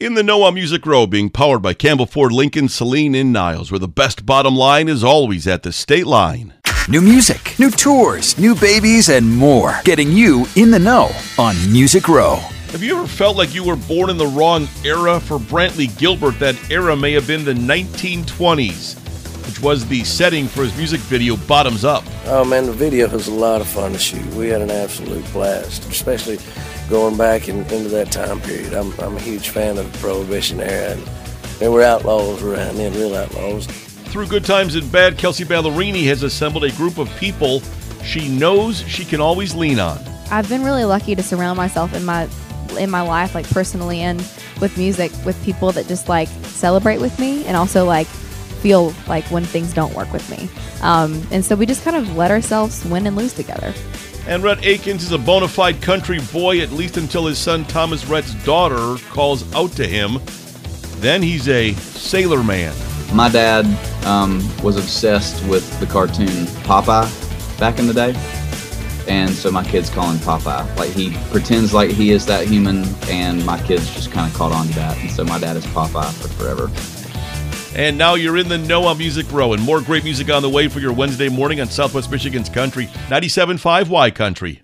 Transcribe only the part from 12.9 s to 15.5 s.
ever felt like you were born in the wrong era? For